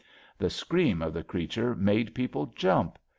[0.39, 2.97] The scream of the creatnre made people jump.